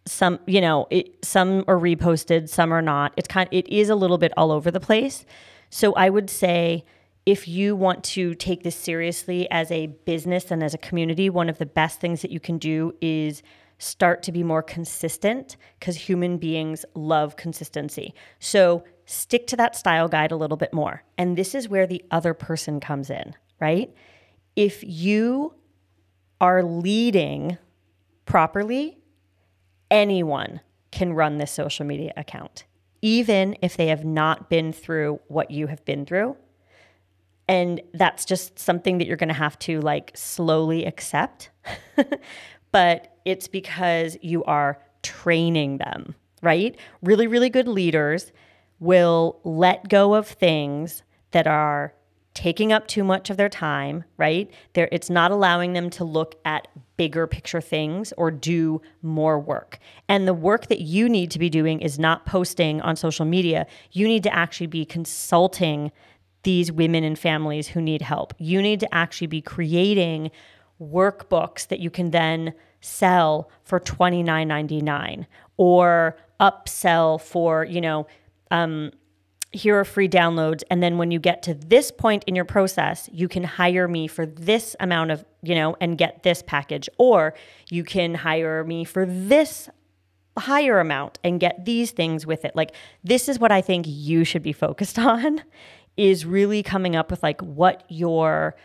[0.06, 3.12] some you know it, some are reposted some are not.
[3.16, 5.24] It's kind it is a little bit all over the place.
[5.70, 6.84] So i would say
[7.26, 11.48] if you want to take this seriously as a business and as a community one
[11.48, 13.42] of the best things that you can do is
[13.78, 18.14] start to be more consistent because human beings love consistency.
[18.38, 21.02] So stick to that style guide a little bit more.
[21.16, 23.94] And this is where the other person comes in right?
[24.56, 25.54] If you
[26.40, 27.58] are leading
[28.24, 28.98] properly
[29.90, 32.64] anyone can run this social media account,
[33.02, 36.36] even if they have not been through what you have been through.
[37.48, 41.50] And that's just something that you're going to have to like slowly accept.
[42.72, 46.78] but it's because you are training them, right?
[47.02, 48.32] Really, really good leaders
[48.78, 51.94] will let go of things that are
[52.40, 54.50] taking up too much of their time, right?
[54.72, 59.78] They're, it's not allowing them to look at bigger picture things or do more work.
[60.08, 63.66] And the work that you need to be doing is not posting on social media.
[63.92, 65.92] You need to actually be consulting
[66.42, 68.32] these women and families who need help.
[68.38, 70.30] You need to actually be creating
[70.80, 75.26] workbooks that you can then sell for $29.99
[75.58, 78.06] or upsell for, you know,
[78.50, 78.92] um,
[79.52, 80.62] here are free downloads.
[80.70, 84.06] And then when you get to this point in your process, you can hire me
[84.06, 86.88] for this amount of, you know, and get this package.
[86.98, 87.34] Or
[87.68, 89.68] you can hire me for this
[90.38, 92.54] higher amount and get these things with it.
[92.54, 95.42] Like, this is what I think you should be focused on
[95.96, 98.56] is really coming up with like what your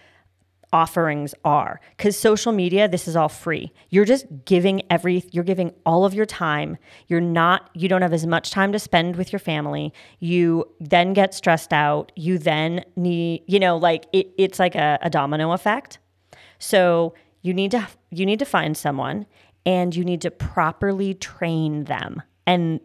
[0.75, 1.79] offerings are.
[1.95, 3.71] Because social media this is all free.
[3.89, 6.77] You're just giving every you're giving all of your time.
[7.07, 9.93] You're not you don't have as much time to spend with your family.
[10.19, 12.11] You then get stressed out.
[12.17, 15.99] You then need you know like it, it's like a, a domino effect.
[16.59, 19.27] So you need to you need to find someone
[19.65, 22.21] and you need to properly train them.
[22.45, 22.81] And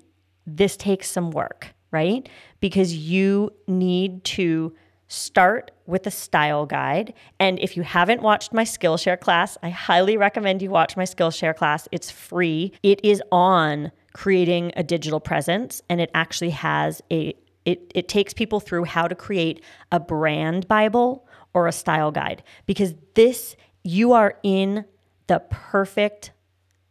[0.46, 2.29] this takes some work right?
[2.61, 4.72] Because you need to
[5.11, 7.12] start with a style guide.
[7.40, 11.55] And if you haven't watched my Skillshare class, I highly recommend you watch my Skillshare
[11.55, 11.88] class.
[11.90, 12.73] It's free.
[12.85, 18.33] It is on creating a digital presence and it actually has a it it takes
[18.33, 24.12] people through how to create a brand bible or a style guide because this you
[24.12, 24.85] are in
[25.29, 26.33] the perfect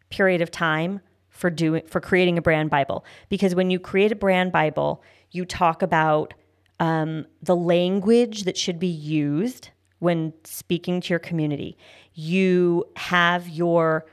[0.10, 4.16] period of time for doing for creating a brand bible because when you create a
[4.16, 6.34] brand bible you talk about
[6.80, 11.78] um, the language that should be used when speaking to your community.
[12.14, 14.06] You have your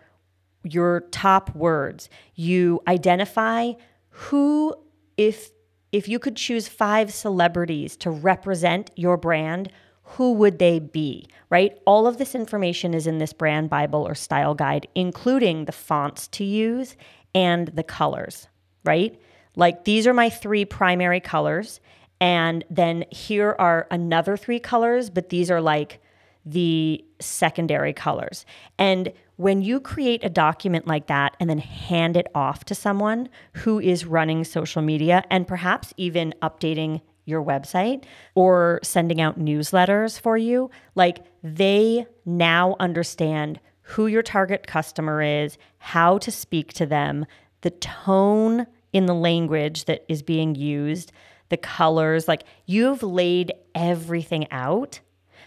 [0.65, 2.09] your top words.
[2.35, 3.73] You identify
[4.11, 4.75] who
[5.17, 5.51] if
[5.93, 9.71] if you could choose 5 celebrities to represent your brand,
[10.03, 11.79] who would they be, right?
[11.87, 16.29] All of this information is in this brand bible or style guide, including the fonts
[16.29, 16.97] to use
[17.35, 18.49] and the colors,
[18.85, 19.19] right?
[19.55, 21.81] Like these are my three primary colors.
[22.21, 26.01] And then here are another three colors, but these are like
[26.45, 28.47] the secondary colors.
[28.79, 33.29] And when you create a document like that and then hand it off to someone
[33.55, 40.19] who is running social media and perhaps even updating your website or sending out newsletters
[40.19, 46.87] for you, like they now understand who your target customer is, how to speak to
[46.87, 47.27] them,
[47.61, 51.13] the tone in the language that is being used,
[51.49, 55.01] the colors, like you've laid everything out.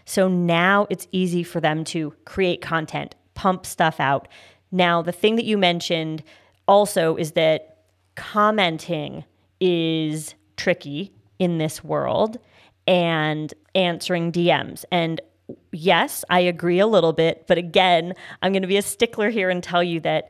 [0.06, 4.28] So now it's easy for them to create content, pump stuff out.
[4.72, 6.24] Now, the thing that you mentioned
[6.68, 7.78] also is that
[8.16, 9.24] commenting
[9.60, 12.38] is tricky in this world
[12.88, 14.84] and answering DMs.
[14.92, 15.22] And
[15.72, 19.50] yes, I agree a little bit, but again, I'm going to be a stickler here
[19.50, 20.30] and tell you that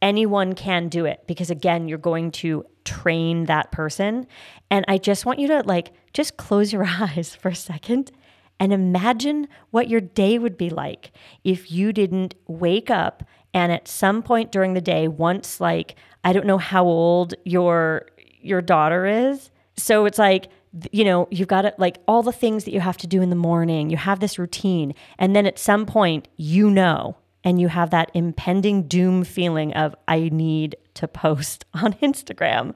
[0.00, 4.26] anyone can do it because again, you're going to train that person.
[4.70, 8.12] And I just want you to like just close your eyes for a second
[8.60, 11.10] and imagine what your day would be like
[11.42, 16.32] if you didn't wake up and at some point during the day once like I
[16.32, 18.06] don't know how old your
[18.40, 19.50] your daughter is.
[19.76, 20.48] So it's like
[20.90, 23.28] you know, you've got it like all the things that you have to do in
[23.28, 23.90] the morning.
[23.90, 28.10] You have this routine and then at some point you know and you have that
[28.14, 32.74] impending doom feeling of, I need to post on Instagram.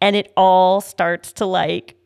[0.00, 1.96] And it all starts to like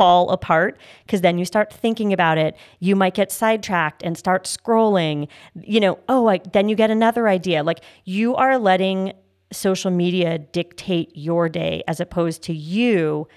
[0.00, 2.56] fall apart because then you start thinking about it.
[2.78, 5.28] You might get sidetracked and start scrolling.
[5.54, 7.62] You know, oh, then you get another idea.
[7.62, 9.12] Like you are letting
[9.52, 13.28] social media dictate your day as opposed to you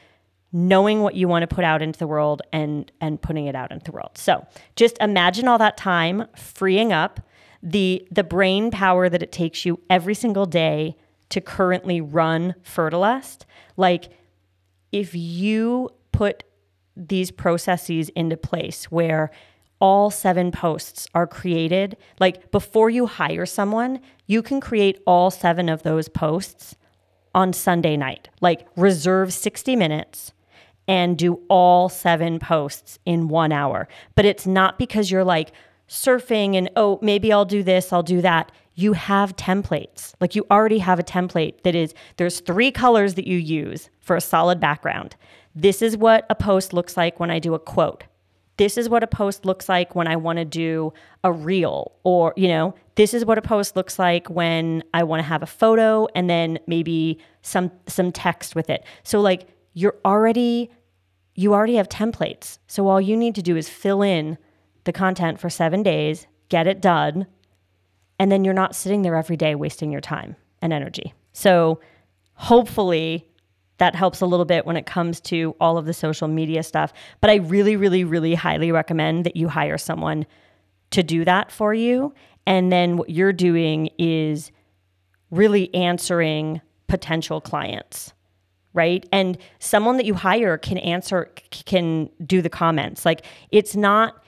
[0.54, 3.72] knowing what you want to put out into the world and and putting it out
[3.72, 4.12] into the world.
[4.14, 7.20] So, just imagine all that time freeing up
[7.64, 10.96] the the brain power that it takes you every single day
[11.30, 13.46] to currently run Fertilust.
[13.78, 14.10] Like
[14.92, 16.44] if you put
[16.96, 19.32] these processes into place where
[19.80, 25.70] all seven posts are created, like before you hire someone, you can create all seven
[25.70, 26.76] of those posts
[27.34, 28.30] on Sunday night.
[28.42, 30.34] Like reserve 60 minutes
[30.88, 33.88] and do all seven posts in one hour.
[34.16, 35.52] But it's not because you're like,
[35.88, 38.52] surfing and, oh, maybe I'll do this, I'll do that.
[38.76, 40.14] You have templates.
[40.20, 44.16] Like you already have a template that is, there's three colors that you use for
[44.16, 45.16] a solid background.
[45.54, 48.06] This is what a post looks like when I do a quote.
[48.58, 52.34] This is what a post looks like when I want to do a reel, or,
[52.36, 55.48] you know, this is what a post looks like when I want to have a
[55.48, 58.86] photo and then maybe some some text with it.
[59.02, 60.70] So like you're already
[61.34, 62.60] you already have templates.
[62.68, 64.38] So all you need to do is fill in
[64.84, 67.28] the content for seven days, get it done,
[68.20, 71.14] and then you're not sitting there every day wasting your time and energy.
[71.32, 71.80] So
[72.34, 73.28] hopefully
[73.78, 76.94] that helps a little bit when it comes to all of the social media stuff.
[77.22, 80.26] But I really, really, really highly recommend that you hire someone
[80.92, 82.14] to do that for you
[82.46, 84.52] And then what you're doing is
[85.32, 88.14] really answering potential clients
[88.74, 91.32] right and someone that you hire can answer
[91.66, 94.23] can do the comments like it's not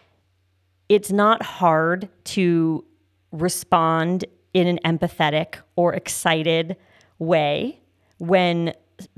[0.89, 2.83] it's not hard to
[3.31, 6.77] respond in an empathetic or excited
[7.19, 7.79] way
[8.17, 8.73] when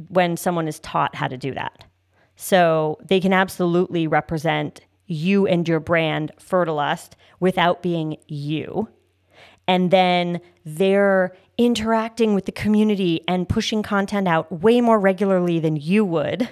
[0.10, 1.84] when someone is taught how to do that.
[2.36, 8.90] So they can absolutely represent you and your brand fertilust without being you.
[9.68, 15.76] And then they're interacting with the community and pushing content out way more regularly than
[15.76, 16.50] you would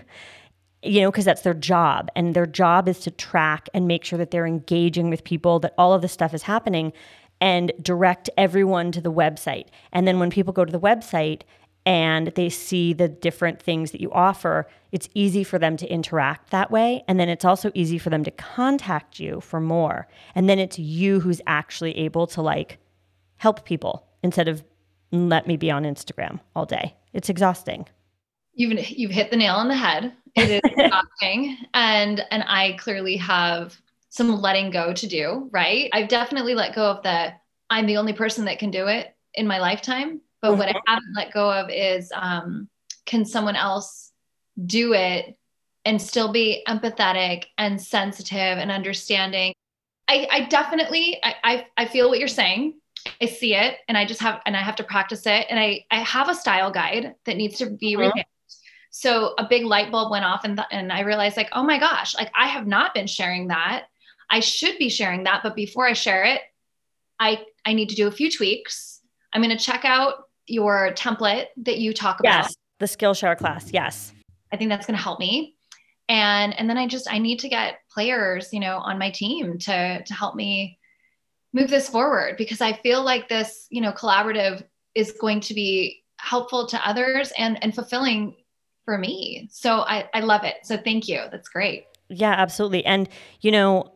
[0.85, 4.17] you know because that's their job and their job is to track and make sure
[4.17, 6.93] that they're engaging with people that all of this stuff is happening
[7.41, 11.41] and direct everyone to the website and then when people go to the website
[11.85, 16.49] and they see the different things that you offer, it's easy for them to interact
[16.49, 17.03] that way.
[17.07, 20.07] And then it's also easy for them to contact you for more.
[20.33, 22.79] And then it's you who's actually able to like
[23.37, 24.63] help people instead of
[25.11, 26.95] let me be on Instagram all day.
[27.13, 27.85] It's exhausting.
[28.55, 30.13] You've you've hit the nail on the head.
[30.35, 33.77] It is exhausting, and and I clearly have
[34.09, 35.49] some letting go to do.
[35.51, 37.33] Right, I've definitely let go of the
[37.69, 40.21] I'm the only person that can do it in my lifetime.
[40.41, 40.59] But mm-hmm.
[40.59, 40.93] what I mm-hmm.
[40.93, 42.69] haven't let go of is um,
[43.05, 44.11] can someone else
[44.65, 45.37] do it
[45.83, 49.53] and still be empathetic and sensitive and understanding?
[50.07, 52.75] I, I definitely I, I I feel what you're saying
[53.21, 55.47] I see it and I just have and I have to practice it.
[55.49, 58.29] And I I have a style guide that needs to be revamped.
[58.97, 61.77] So a big light bulb went off and th- and I realized like, oh my
[61.77, 63.87] gosh, like I have not been sharing that.
[64.29, 66.39] I should be sharing that, but before I share it,
[67.19, 69.01] I I need to do a few tweaks.
[69.33, 72.45] I'm going to check out your template that you talk about.
[72.45, 73.69] Yes, the Skillshare class.
[73.73, 74.13] Yes.
[74.53, 75.57] I think that's going to help me.
[76.07, 79.57] And and then I just I need to get players, you know, on my team
[79.57, 80.79] to to help me
[81.51, 86.01] move this forward because I feel like this, you know, collaborative is going to be
[86.17, 88.37] helpful to others and and fulfilling
[88.85, 89.49] for me.
[89.51, 90.55] So I, I love it.
[90.63, 91.21] So thank you.
[91.31, 91.85] That's great.
[92.09, 92.85] Yeah, absolutely.
[92.85, 93.09] And
[93.41, 93.91] you know,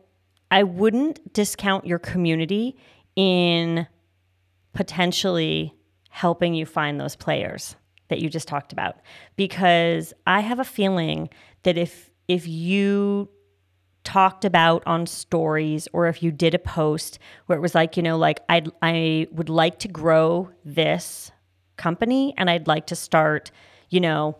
[0.50, 2.76] I wouldn't discount your community
[3.16, 3.86] in
[4.72, 5.74] potentially
[6.10, 7.76] helping you find those players
[8.08, 8.96] that you just talked about
[9.36, 11.30] because I have a feeling
[11.62, 13.28] that if if you
[14.02, 18.02] talked about on stories or if you did a post where it was like, you
[18.02, 21.30] know, like I I would like to grow this
[21.76, 23.50] company and I'd like to start,
[23.88, 24.38] you know,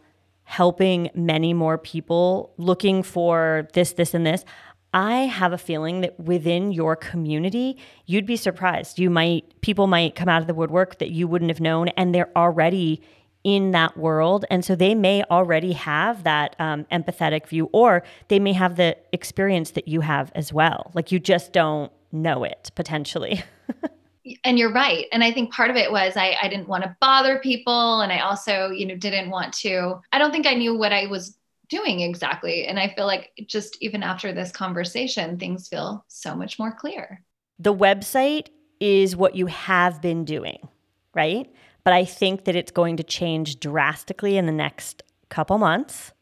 [0.51, 4.44] helping many more people looking for this this and this.
[4.92, 8.98] I have a feeling that within your community, you'd be surprised.
[8.98, 12.12] You might people might come out of the woodwork that you wouldn't have known and
[12.12, 13.01] they're already
[13.44, 14.44] in that world.
[14.51, 18.96] And so they may already have that um, empathetic view, or they may have the
[19.12, 20.90] experience that you have as well.
[20.94, 23.44] Like you just don't know it potentially.
[24.45, 25.07] and you're right.
[25.12, 28.01] And I think part of it was I, I didn't want to bother people.
[28.01, 31.07] And I also, you know, didn't want to, I don't think I knew what I
[31.07, 31.37] was
[31.68, 32.66] doing exactly.
[32.66, 37.22] And I feel like just even after this conversation, things feel so much more clear.
[37.59, 38.49] The website
[38.81, 40.68] is what you have been doing,
[41.14, 41.51] right?
[41.85, 46.12] But I think that it's going to change drastically in the next couple months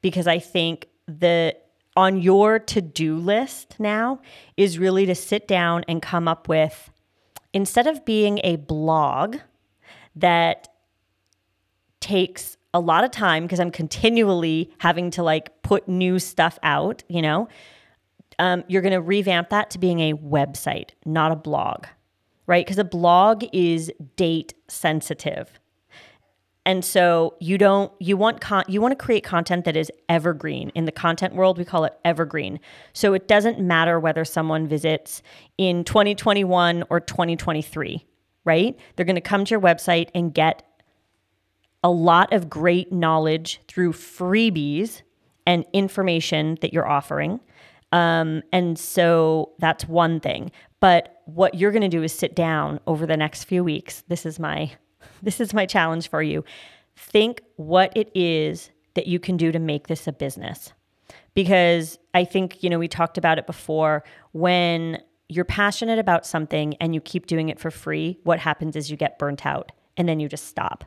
[0.00, 1.56] because I think the
[1.96, 4.20] on your to-do list now
[4.56, 6.90] is really to sit down and come up with
[7.54, 9.36] instead of being a blog
[10.16, 10.68] that
[12.00, 17.02] takes a lot of time because I'm continually having to like put new stuff out,
[17.08, 17.48] you know,
[18.38, 21.86] um, you're going to revamp that to being a website, not a blog
[22.46, 22.64] right?
[22.64, 25.58] Because a blog is date sensitive.
[26.66, 30.70] And so you don't you want con- you want to create content that is evergreen.
[30.74, 32.58] In the content world, we call it evergreen.
[32.94, 35.22] So it doesn't matter whether someone visits
[35.58, 38.06] in 2021 or 2023,
[38.44, 38.78] right?
[38.96, 40.62] They're going to come to your website and get
[41.82, 45.02] a lot of great knowledge through freebies
[45.46, 47.40] and information that you're offering.
[47.92, 50.50] Um, and so that's one thing.
[50.80, 54.02] But what you're going to do is sit down over the next few weeks.
[54.08, 54.72] This is my
[55.24, 56.44] this is my challenge for you.
[56.96, 60.72] Think what it is that you can do to make this a business.
[61.34, 66.74] Because I think, you know, we talked about it before when you're passionate about something
[66.80, 70.08] and you keep doing it for free, what happens is you get burnt out and
[70.08, 70.84] then you just stop.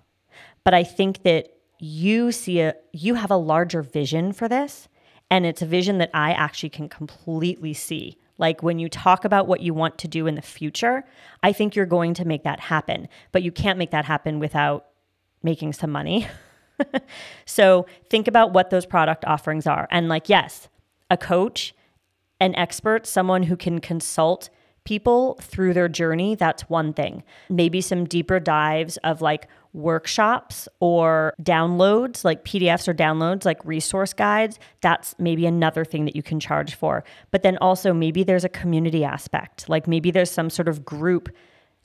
[0.64, 4.88] But I think that you see a you have a larger vision for this
[5.30, 9.48] and it's a vision that I actually can completely see like when you talk about
[9.48, 11.04] what you want to do in the future,
[11.44, 14.88] I think you're going to make that happen, but you can't make that happen without
[15.44, 16.28] making some money.
[17.46, 19.88] so think about what those product offerings are.
[19.92, 20.68] And like, yes,
[21.10, 21.74] a coach,
[22.40, 24.50] an expert, someone who can consult
[24.84, 27.24] people through their journey, that's one thing.
[27.50, 29.48] Maybe some deeper dives of like
[29.78, 36.16] workshops or downloads, like PDFs or downloads, like resource guides, that's maybe another thing that
[36.16, 37.04] you can charge for.
[37.32, 41.30] But then also, maybe there's a community aspect, like maybe there's some sort of group.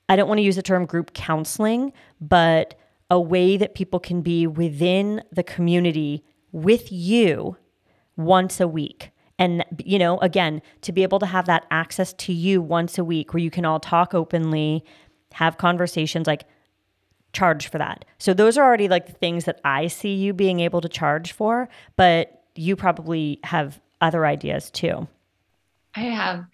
[0.09, 2.75] I don't want to use the term group counseling, but
[3.11, 7.57] a way that people can be within the community with you
[8.17, 9.11] once a week.
[9.39, 13.05] And, you know, again, to be able to have that access to you once a
[13.05, 14.85] week where you can all talk openly,
[15.33, 16.45] have conversations, like
[17.33, 18.05] charge for that.
[18.19, 21.33] So those are already like the things that I see you being able to charge
[21.33, 25.09] for, but you probably have other ideas too.
[25.95, 26.45] I have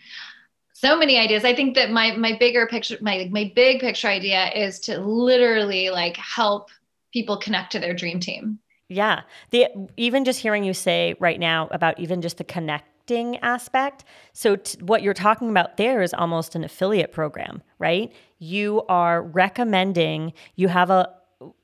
[0.72, 1.44] so many ideas.
[1.44, 5.90] I think that my my bigger picture my my big picture idea is to literally
[5.90, 6.70] like help
[7.12, 8.58] people connect to their dream team.
[8.88, 9.22] Yeah.
[9.50, 14.04] The even just hearing you say right now about even just the connecting aspect.
[14.32, 18.12] So t- what you're talking about there is almost an affiliate program, right?
[18.38, 21.14] You are recommending, you have a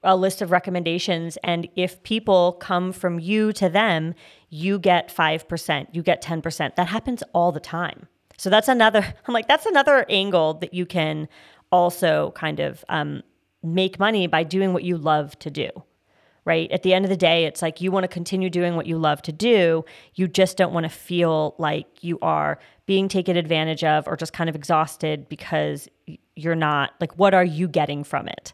[0.05, 4.15] a list of recommendations and if people come from you to them,
[4.49, 6.77] you get 5%, you get 10%.
[6.77, 8.07] That happens all the time.
[8.37, 11.29] So that's another I'm like that's another angle that you can
[11.73, 13.23] also kind of um,
[13.63, 15.71] make money by doing what you love to do
[16.47, 16.71] right?
[16.71, 18.99] At the end of the day, it's like you want to continue doing what you
[18.99, 19.85] love to do.
[20.15, 24.35] You just don't want to feel like you are being taken advantage of or just
[24.35, 25.89] kind of exhausted because
[26.37, 28.53] you're not like, what are you getting from it?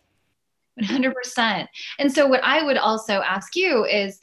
[0.81, 1.66] 100%.
[1.99, 4.18] And so, what I would also ask you is,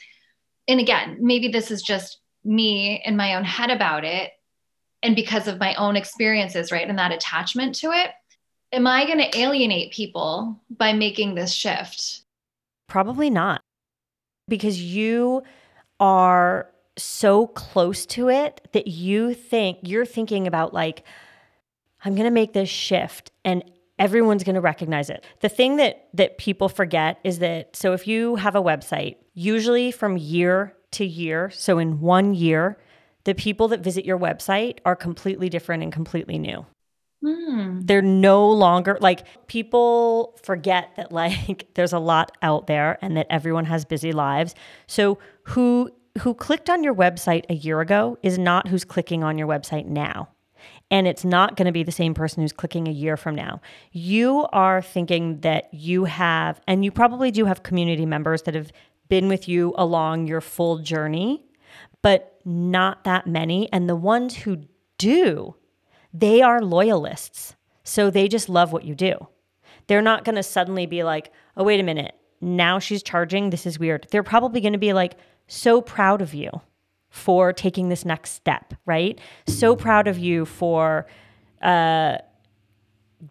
[0.68, 4.32] and again, maybe this is just me in my own head about it,
[5.03, 6.88] and because of my own experiences, right?
[6.88, 8.12] And that attachment to it.
[8.74, 12.24] Am I going to alienate people by making this shift?
[12.88, 13.62] Probably not.
[14.49, 15.43] Because you
[15.99, 21.03] are so close to it that you think you're thinking about like
[22.04, 23.64] I'm going to make this shift and
[24.00, 25.26] everyone's going to recognize it.
[25.41, 29.91] The thing that that people forget is that so if you have a website, usually
[29.91, 32.78] from year to year, so in 1 year,
[33.26, 36.66] the people that visit your website are completely different and completely new.
[37.24, 37.86] Mm.
[37.86, 43.28] They're no longer like people forget that like there's a lot out there and that
[43.30, 44.56] everyone has busy lives.
[44.86, 49.38] So who who clicked on your website a year ago is not who's clicking on
[49.38, 50.30] your website now.
[50.90, 53.62] And it's not going to be the same person who's clicking a year from now.
[53.92, 58.72] You are thinking that you have, and you probably do have community members that have
[59.10, 61.46] been with you along your full journey,
[62.02, 63.72] but not that many.
[63.74, 64.64] And the ones who
[64.98, 65.56] do
[66.14, 67.56] they are loyalists.
[67.84, 69.28] So they just love what you do.
[69.88, 72.16] They're not going to suddenly be like, oh, wait a minute.
[72.42, 73.50] Now she's charging.
[73.50, 74.08] This is weird.
[74.12, 75.18] They're probably going to be like,
[75.48, 76.50] so proud of you
[77.10, 79.20] for taking this next step, right?
[79.47, 81.08] So proud of you for
[81.62, 82.18] uh,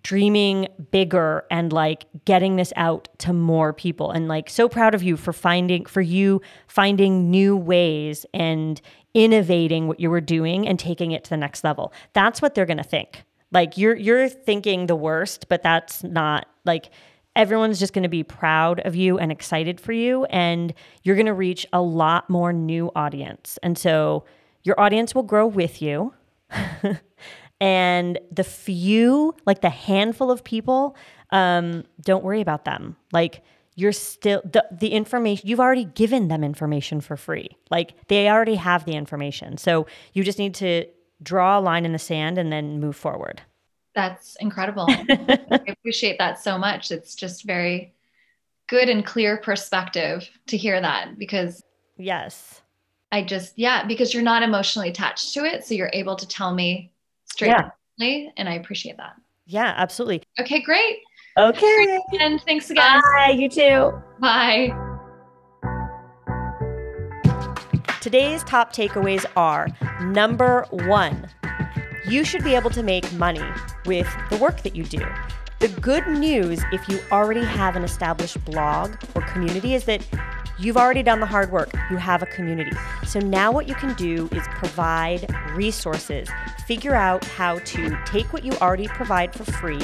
[0.02, 4.10] dreaming bigger and like getting this out to more people.
[4.10, 8.80] And like so proud of you for finding for you finding new ways and
[9.14, 11.92] innovating what you were doing and taking it to the next level.
[12.12, 13.22] That's what they're going to think.
[13.52, 16.90] Like you're you're thinking the worst but that's not like
[17.36, 20.74] everyone's just going to be proud of you and excited for you and
[21.04, 24.24] you're going to reach a lot more new audience and so
[24.64, 26.12] your audience will grow with you
[27.60, 30.96] And the few, like the handful of people,
[31.30, 32.96] um, don't worry about them.
[33.12, 33.42] Like
[33.76, 37.48] you're still the, the information you've already given them information for free.
[37.70, 39.56] Like they already have the information.
[39.56, 40.86] So you just need to
[41.22, 43.42] draw a line in the sand and then move forward.
[43.96, 44.86] That's incredible.
[44.88, 46.92] I appreciate that so much.
[46.92, 47.94] It's just very
[48.68, 51.64] good and clear perspective to hear that because
[51.96, 52.60] yes.
[53.10, 56.54] I just yeah, because you're not emotionally attached to it, so you're able to tell
[56.54, 56.92] me
[57.24, 57.54] straight
[57.98, 58.30] yeah.
[58.36, 59.14] and I appreciate that.
[59.46, 60.22] Yeah, absolutely.
[60.38, 60.98] Okay, great.
[61.38, 61.98] Okay.
[62.20, 63.00] And thanks again.
[63.16, 63.92] Bye, you too.
[64.20, 64.74] Bye.
[68.00, 69.68] Today's top takeaways are
[70.00, 71.28] number one,
[72.08, 73.44] you should be able to make money
[73.84, 75.04] with the work that you do.
[75.58, 80.06] The good news, if you already have an established blog or community, is that
[80.58, 82.74] You've already done the hard work, you have a community.
[83.06, 86.30] So now what you can do is provide resources,
[86.66, 89.82] figure out how to take what you already provide for free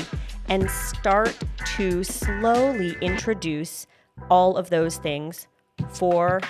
[0.49, 1.39] and start
[1.77, 3.87] to slowly introduce
[4.31, 5.47] all of those things
[5.93, 6.41] for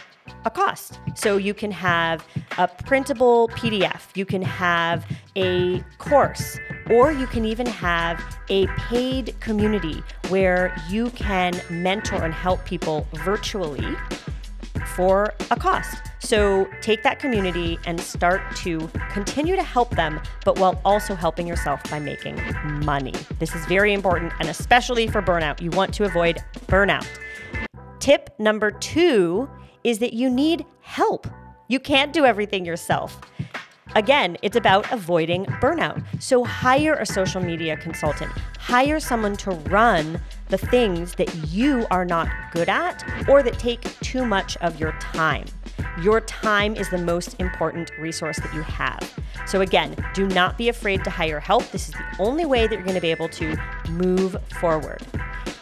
[0.45, 0.99] a cost.
[1.15, 2.27] So you can have
[2.59, 5.05] a printable PDF, you can have
[5.37, 6.59] a course,
[6.91, 13.07] or you can even have a paid community where you can mentor and help people
[13.25, 13.97] virtually
[14.97, 15.97] for a cost.
[16.19, 21.47] So take that community and start to continue to help them, but while also helping
[21.47, 22.41] yourself by making
[22.85, 23.13] money.
[23.39, 25.61] This is very important, and especially for burnout.
[25.61, 27.07] You want to avoid burnout.
[28.03, 29.49] Tip number two
[29.85, 31.29] is that you need help.
[31.69, 33.21] You can't do everything yourself.
[33.95, 36.05] Again, it's about avoiding burnout.
[36.21, 42.05] So hire a social media consultant, hire someone to run the things that you are
[42.05, 45.45] not good at or that take too much of your time.
[46.01, 49.15] Your time is the most important resource that you have.
[49.47, 51.71] So, again, do not be afraid to hire help.
[51.71, 53.57] This is the only way that you're going to be able to
[53.91, 55.07] move forward.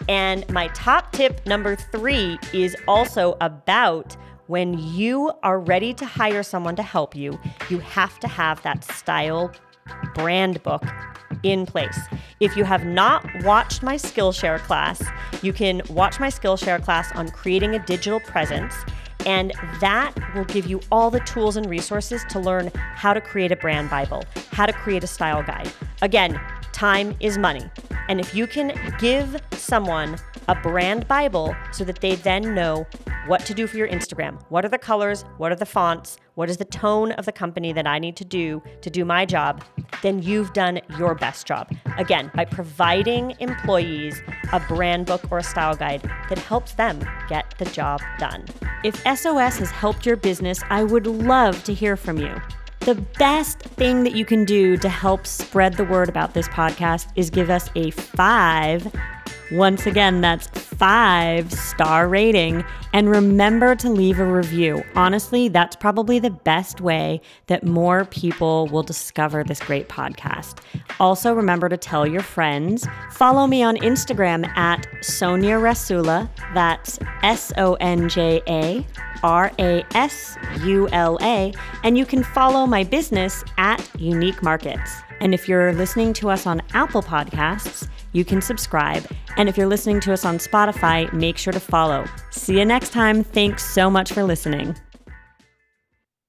[0.09, 6.42] And my top tip number three is also about when you are ready to hire
[6.42, 7.38] someone to help you,
[7.68, 9.53] you have to have that style
[10.14, 10.84] brand book
[11.42, 11.98] in place.
[12.40, 15.03] If you have not watched my Skillshare class,
[15.42, 18.74] you can watch my Skillshare class on creating a digital presence.
[19.26, 23.53] And that will give you all the tools and resources to learn how to create
[23.53, 25.70] a brand Bible, how to create a style guide.
[26.03, 26.40] Again,
[26.72, 27.70] time is money.
[28.11, 30.17] And if you can give someone
[30.49, 32.85] a brand Bible so that they then know
[33.29, 34.43] what to do for your Instagram.
[34.49, 35.25] What are the colors?
[35.39, 36.17] What are the fonts?
[36.35, 39.25] What is the tone of the company that I need to do to do my
[39.27, 39.63] job?
[40.03, 41.71] Then you've done your best job.
[41.99, 44.21] Again, by providing employees
[44.53, 46.99] a brand book or a style guide that helps them
[47.29, 48.45] get the job done.
[48.83, 52.35] If SOS has helped your business, I would love to hear from you.
[52.91, 57.07] The best thing that you can do to help spread the word about this podcast
[57.14, 58.93] is give us a five
[59.53, 62.64] once again, that's five star rating.
[62.92, 64.82] And remember to leave a review.
[64.94, 70.59] Honestly, that's probably the best way that more people will discover this great podcast.
[70.98, 72.86] Also, remember to tell your friends.
[73.11, 76.28] Follow me on Instagram at Sonja Rasula.
[76.55, 78.86] That's S O N J A
[79.22, 81.53] R A S U L A.
[81.84, 85.03] And you can follow my business at Unique Markets.
[85.20, 89.07] And if you're listening to us on Apple Podcasts, you can subscribe.
[89.37, 92.05] And if you're listening to us on Spotify, make sure to follow.
[92.31, 93.23] See you next time.
[93.23, 94.77] Thanks so much for listening.